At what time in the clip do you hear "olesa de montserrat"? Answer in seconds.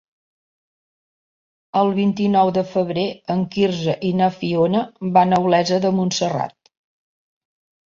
5.47-6.61